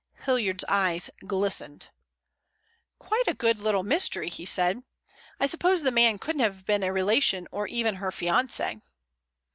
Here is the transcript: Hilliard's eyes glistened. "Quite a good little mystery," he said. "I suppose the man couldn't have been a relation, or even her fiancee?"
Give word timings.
Hilliard's 0.25 0.63
eyes 0.67 1.11
glistened. 1.27 1.89
"Quite 2.97 3.27
a 3.27 3.35
good 3.35 3.59
little 3.59 3.83
mystery," 3.83 4.29
he 4.29 4.45
said. 4.47 4.81
"I 5.39 5.45
suppose 5.45 5.83
the 5.83 5.91
man 5.91 6.17
couldn't 6.17 6.41
have 6.41 6.65
been 6.65 6.81
a 6.81 6.91
relation, 6.91 7.47
or 7.51 7.67
even 7.67 7.97
her 7.97 8.11
fiancee?" 8.11 8.81